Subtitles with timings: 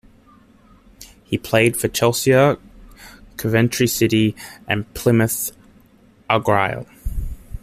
[1.25, 2.55] He played for Chelsea,
[3.37, 4.35] Coventry City
[4.67, 5.51] and Plymouth
[6.27, 6.87] Argyle.